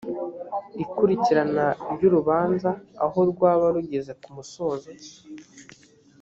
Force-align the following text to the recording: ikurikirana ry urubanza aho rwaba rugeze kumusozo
ikurikirana 0.83 1.65
ry 1.93 2.01
urubanza 2.07 2.69
aho 3.05 3.19
rwaba 3.31 3.65
rugeze 3.75 4.11
kumusozo 4.21 4.89